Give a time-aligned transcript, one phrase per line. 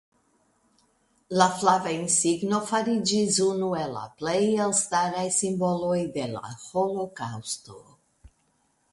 [1.39, 7.77] La flava insigno fariĝis unu el la plej elstaraj simboloj de la holokaŭsto.